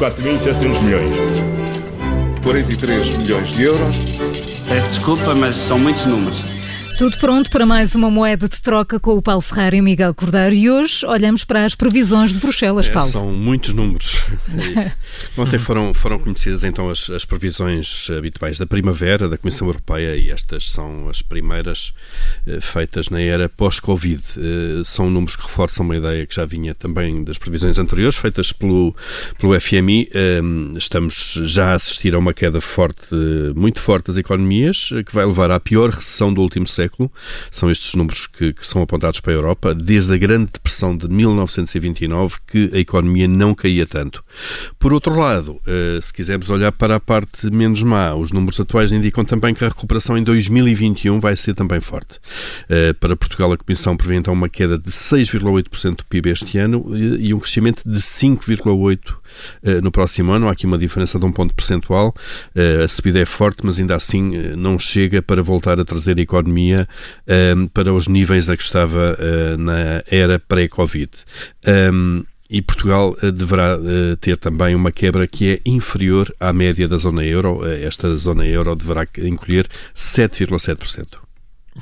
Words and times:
4.700 0.00 0.82
milhões. 0.82 1.14
43 2.42 3.18
milhões 3.18 3.48
de 3.48 3.64
euros. 3.64 3.96
Peço 4.66 4.88
desculpa, 4.88 5.34
mas 5.34 5.54
são 5.54 5.78
muitos 5.78 6.06
números. 6.06 6.49
Tudo 7.00 7.16
pronto 7.16 7.50
para 7.50 7.64
mais 7.64 7.94
uma 7.94 8.10
moeda 8.10 8.46
de 8.46 8.60
troca 8.60 9.00
com 9.00 9.16
o 9.16 9.22
Paulo 9.22 9.40
Ferreira 9.40 9.76
e 9.76 9.80
o 9.80 9.82
Miguel 9.82 10.12
Cordeiro. 10.12 10.54
E 10.54 10.70
hoje 10.70 11.06
olhamos 11.06 11.44
para 11.44 11.64
as 11.64 11.74
previsões 11.74 12.30
de 12.30 12.38
Bruxelas, 12.38 12.88
É, 12.88 12.90
Paulo. 12.90 13.10
são 13.10 13.32
muitos 13.32 13.72
números. 13.72 14.22
E 14.46 14.92
Ontem 15.40 15.58
foram, 15.58 15.94
foram 15.94 16.18
conhecidas 16.18 16.62
então 16.62 16.90
as, 16.90 17.08
as 17.08 17.24
previsões 17.24 18.06
habituais 18.10 18.58
da 18.58 18.66
primavera 18.66 19.30
da 19.30 19.38
Comissão 19.38 19.66
Europeia 19.66 20.14
e 20.14 20.30
estas 20.30 20.70
são 20.70 21.08
as 21.08 21.22
primeiras 21.22 21.94
eh, 22.46 22.60
feitas 22.60 23.08
na 23.08 23.18
era 23.18 23.48
pós-Covid. 23.48 24.22
Eh, 24.36 24.82
são 24.84 25.08
números 25.08 25.36
que 25.36 25.42
reforçam 25.44 25.86
uma 25.86 25.96
ideia 25.96 26.26
que 26.26 26.34
já 26.34 26.44
vinha 26.44 26.74
também 26.74 27.24
das 27.24 27.38
previsões 27.38 27.78
anteriores, 27.78 28.18
feitas 28.18 28.52
pelo, 28.52 28.94
pelo 29.38 29.58
FMI. 29.58 30.10
Eh, 30.12 30.40
estamos 30.76 31.40
já 31.46 31.72
a 31.72 31.74
assistir 31.76 32.14
a 32.14 32.18
uma 32.18 32.34
queda 32.34 32.60
forte, 32.60 33.06
muito 33.56 33.80
forte 33.80 34.08
das 34.08 34.18
economias, 34.18 34.90
eh, 34.92 35.02
que 35.02 35.14
vai 35.14 35.24
levar 35.24 35.50
à 35.50 35.58
pior 35.58 35.88
recessão 35.88 36.34
do 36.34 36.42
último 36.42 36.66
século. 36.66 36.89
São 37.50 37.70
estes 37.70 37.94
números 37.94 38.26
que, 38.26 38.52
que 38.52 38.66
são 38.66 38.82
apontados 38.82 39.20
para 39.20 39.32
a 39.32 39.36
Europa, 39.36 39.74
desde 39.74 40.12
a 40.12 40.16
Grande 40.16 40.50
Depressão 40.52 40.96
de 40.96 41.08
1929, 41.08 42.36
que 42.46 42.70
a 42.72 42.78
economia 42.78 43.28
não 43.28 43.54
caía 43.54 43.86
tanto. 43.86 44.24
Por 44.78 44.92
outro 44.92 45.18
lado, 45.18 45.60
eh, 45.66 45.98
se 46.00 46.12
quisermos 46.12 46.50
olhar 46.50 46.72
para 46.72 46.96
a 46.96 47.00
parte 47.00 47.50
menos 47.50 47.82
má, 47.82 48.14
os 48.14 48.32
números 48.32 48.58
atuais 48.60 48.92
indicam 48.92 49.24
também 49.24 49.54
que 49.54 49.64
a 49.64 49.68
recuperação 49.68 50.16
em 50.18 50.24
2021 50.24 51.20
vai 51.20 51.36
ser 51.36 51.54
também 51.54 51.80
forte. 51.80 52.18
Eh, 52.68 52.92
Para 52.94 53.16
Portugal, 53.16 53.52
a 53.52 53.56
Comissão 53.56 53.96
prevê 53.96 54.16
então 54.16 54.34
uma 54.34 54.48
queda 54.48 54.78
de 54.78 54.90
6,8% 54.90 55.96
do 55.96 56.04
PIB 56.06 56.30
este 56.30 56.58
ano 56.58 56.86
e 56.96 57.10
e 57.30 57.34
um 57.34 57.38
crescimento 57.38 57.82
de 57.88 58.00
5,8% 58.00 58.98
eh, 59.62 59.80
no 59.80 59.90
próximo 59.90 60.32
ano. 60.32 60.48
Há 60.48 60.52
aqui 60.52 60.66
uma 60.66 60.78
diferença 60.78 61.18
de 61.18 61.24
um 61.24 61.32
ponto 61.32 61.54
percentual. 61.54 62.14
Eh, 62.54 62.82
A 62.84 62.88
subida 62.88 63.18
é 63.18 63.24
forte, 63.24 63.58
mas 63.64 63.78
ainda 63.78 63.94
assim 63.94 64.34
eh, 64.36 64.56
não 64.56 64.78
chega 64.78 65.20
para 65.22 65.42
voltar 65.42 65.78
a 65.78 65.84
trazer 65.84 66.18
a 66.18 66.20
economia 66.22 66.79
eh, 67.26 67.54
para 67.72 67.92
os 67.92 68.08
níveis 68.08 68.48
a 68.48 68.56
que 68.56 68.62
estava 68.62 69.16
eh, 69.18 69.56
na 69.56 70.02
era 70.10 70.38
pré-Covid. 70.38 71.10
Um, 71.92 72.24
e 72.50 72.60
Portugal 72.60 73.16
eh, 73.22 73.30
deverá 73.30 73.78
eh, 73.78 74.16
ter 74.16 74.36
também 74.36 74.74
uma 74.74 74.90
quebra 74.90 75.26
que 75.26 75.52
é 75.52 75.60
inferior 75.64 76.34
à 76.40 76.52
média 76.52 76.88
da 76.88 76.98
zona 76.98 77.24
euro. 77.24 77.64
Esta 77.64 78.16
zona 78.16 78.44
euro 78.44 78.74
deverá 78.74 79.06
encolher 79.18 79.68
7,7%. 79.94 81.29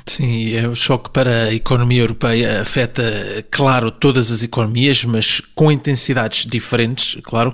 Sim, 0.05 0.53
é 0.53 0.67
o 0.67 0.75
choque 0.75 1.09
para 1.09 1.45
a 1.45 1.53
economia 1.53 2.01
europeia 2.01 2.61
afeta, 2.61 3.03
claro, 3.49 3.89
todas 3.89 4.29
as 4.31 4.43
economias, 4.43 5.03
mas 5.03 5.41
com 5.55 5.71
intensidades 5.71 6.45
diferentes, 6.45 7.17
claro. 7.23 7.53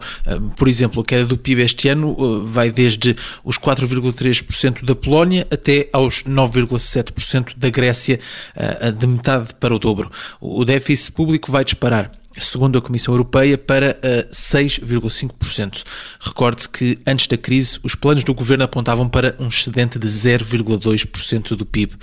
Por 0.58 0.68
exemplo, 0.68 1.02
a 1.02 1.06
queda 1.06 1.26
do 1.26 1.38
PIB 1.38 1.62
este 1.62 1.88
ano 1.88 2.16
eh, 2.20 2.46
vai 2.46 2.72
desde 2.72 3.16
os 3.44 3.58
4,3% 3.58 4.84
da 4.84 4.94
Polónia 4.94 5.48
até 5.50 5.90
aos 5.94 6.24
9,7% 6.24 7.54
da 7.56 7.70
Grécia, 7.70 8.20
eh, 8.56 8.92
de 8.92 9.08
metade 9.08 9.54
para 9.58 9.74
o 9.74 9.80
dobro. 9.80 10.12
O 10.42 10.66
déficit 10.66 11.14
público 11.14 11.50
vai 11.50 11.64
disparar 11.64 12.12
segundo 12.38 12.78
a 12.78 12.82
Comissão 12.82 13.14
Europeia, 13.14 13.58
para 13.58 13.98
eh, 14.02 14.28
6,5%. 14.32 15.84
Recorde-se 16.20 16.70
que, 16.70 16.98
antes 17.06 17.28
da 17.28 17.38
crise, 17.38 17.80
os 17.84 17.96
planos 17.96 18.24
do 18.24 18.34
governo 18.34 18.64
apontavam 18.64 19.08
para 19.08 19.36
um 19.40 19.48
excedente 19.48 19.98
de 20.00 20.08
0,2% 20.08 21.56
do 21.56 21.66
PIB. 21.66 21.94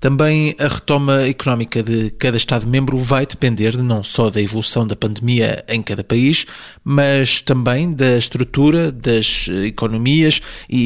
Também 0.00 0.56
a 0.58 0.66
retoma 0.66 1.22
económica 1.28 1.80
de 1.80 2.10
cada 2.10 2.36
Estado-membro 2.36 2.96
vai 2.98 3.24
depender 3.24 3.76
não 3.76 4.02
só 4.02 4.30
da 4.30 4.42
evolução 4.42 4.84
da 4.84 4.96
pandemia 4.96 5.64
em 5.68 5.80
cada 5.80 6.02
país, 6.02 6.44
mas 6.82 7.40
também 7.40 7.92
da 7.92 8.18
estrutura 8.18 8.90
das 8.90 9.46
economias 9.64 10.40
e, 10.68 10.80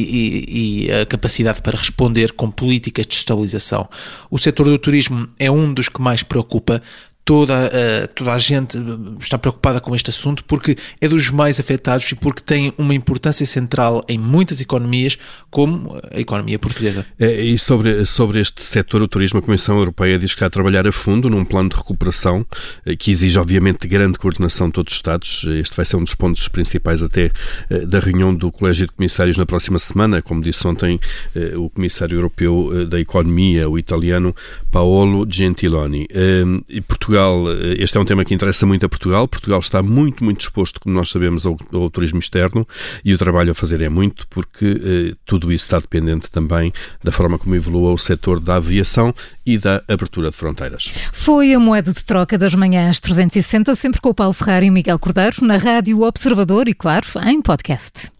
e- 0.45 0.85
e 0.85 0.91
a 0.91 1.03
capacidade 1.03 1.63
para 1.63 1.75
responder 1.75 2.33
com 2.33 2.51
políticas 2.51 3.07
de 3.07 3.15
estabilização. 3.15 3.89
O 4.29 4.37
setor 4.37 4.65
do 4.65 4.77
turismo 4.77 5.27
é 5.39 5.49
um 5.49 5.73
dos 5.73 5.89
que 5.89 5.99
mais 5.99 6.21
preocupa 6.21 6.79
toda, 7.27 7.53
a- 7.67 8.07
toda 8.07 8.31
a 8.33 8.39
gente 8.39 8.77
está 9.19 9.37
preocupada 9.37 9.81
com 9.81 9.93
este 9.93 10.09
assunto 10.11 10.45
porque 10.45 10.77
é 11.01 11.09
dos 11.09 11.29
mais 11.29 11.59
afetados 11.59 12.09
e 12.09 12.15
porque 12.15 12.41
tem 12.41 12.71
uma 12.77 12.93
importância 12.95 13.45
central 13.45 14.01
em 14.07 14.17
muitas 14.17 14.61
economias, 14.61 15.17
como 15.51 15.99
a 16.15 16.19
economia 16.21 16.57
portuguesa. 16.57 17.05
Eh, 17.19 17.43
E 17.47 17.59
sobre, 17.59 18.05
sobre 18.05 18.39
este 18.39 18.63
setor, 18.63 19.01
o 19.01 19.07
turismo, 19.09 19.39
a 19.39 19.41
Comissão 19.41 19.77
Europeia 19.77 20.17
diz 20.17 20.31
que 20.31 20.37
está 20.37 20.45
a 20.45 20.49
trabalhar 20.49 20.87
a 20.87 20.91
fundo 20.93 21.29
num 21.29 21.43
plano 21.43 21.67
de 21.69 21.75
recuperação 21.75 22.45
eh, 22.85 22.95
que 22.95 23.11
exige, 23.11 23.37
obviamente, 23.37 23.87
grande 23.89 24.17
coordenação 24.17 24.67
de 24.67 24.73
todos 24.73 24.93
os 24.93 24.97
Estados. 24.97 25.43
Este 25.63 25.75
vai 25.75 25.85
ser 25.85 25.97
um 25.97 26.03
dos 26.05 26.15
pontos 26.15 26.47
principais 26.47 27.03
até 27.03 27.29
eh, 27.69 27.79
da 27.85 27.99
reunião 27.99 28.33
do 28.33 28.49
Colégio 28.53 28.87
de 28.87 28.93
Comissários 28.93 29.35
na 29.37 29.45
próxima 29.45 29.79
semana. 29.79 30.21
Como 30.21 30.41
disse 30.41 30.65
ontem 30.65 30.97
eh, 31.35 31.53
o 31.57 31.69
Comissário 31.69 32.15
Europeu 32.15 32.71
eh, 32.73 32.85
da 32.85 32.97
Economia, 33.01 33.69
o 33.69 33.77
italiano 33.77 34.33
Paolo 34.71 35.27
Gentiloni. 35.29 36.07
Eh, 36.09 36.45
E 36.69 36.79
Portugal, 36.81 37.16
eh, 37.17 37.75
este 37.79 37.97
é 37.97 37.99
um 37.99 38.05
tema 38.05 38.23
que 38.23 38.33
interessa 38.33 38.65
muito 38.65 38.85
a 38.85 38.89
Portugal. 38.89 39.27
Portugal 39.27 39.59
está 39.59 39.81
muito, 39.81 40.23
muito 40.23 40.39
disposto, 40.39 40.79
como 40.79 40.95
nós 40.95 41.09
sabemos, 41.09 41.45
ao, 41.45 41.57
ao 41.73 41.89
turismo 41.89 42.19
externo 42.19 42.67
e 43.03 43.13
o 43.13 43.17
trabalho 43.17 43.51
a 43.51 43.55
fazer 43.55 43.81
é 43.81 43.89
muito 43.89 44.27
porque 44.27 44.65
eh, 44.65 45.15
tudo 45.25 45.51
isso 45.51 45.65
está 45.65 45.79
dependente 45.79 46.29
também 46.29 46.71
da 47.03 47.11
forma 47.11 47.37
como 47.37 47.55
evolua 47.55 47.91
o 47.91 47.97
setor 47.97 48.39
da 48.39 48.55
aviação 48.55 49.13
e 49.45 49.57
da 49.57 49.83
abertura 49.87 50.29
de 50.29 50.35
fronteiras. 50.35 50.91
Foi 51.11 51.53
a 51.53 51.59
moeda 51.59 51.91
de 51.91 52.03
troca 52.03 52.37
das 52.37 52.53
manhãs 52.53 52.99
360, 52.99 53.75
sempre 53.75 54.01
com 54.01 54.09
o 54.09 54.13
Paulo 54.13 54.33
Ferreira 54.33 54.65
e 54.65 54.69
o 54.69 54.73
Miguel 54.73 54.99
Cordeiro, 54.99 55.37
na 55.41 55.57
Rádio 55.57 56.01
Observador 56.01 56.67
e, 56.67 56.73
claro, 56.73 57.07
em 57.25 57.41
podcast. 57.41 58.11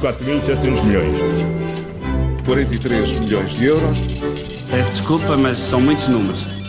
4.700 0.00 0.84
milhões. 0.84 1.12
43 2.44 3.20
milhões 3.20 3.50
de 3.50 3.64
euros. 3.66 3.98
Peço 4.70 4.90
desculpa, 4.92 5.36
mas 5.36 5.58
são 5.58 5.80
muitos 5.80 6.08
números. 6.08 6.59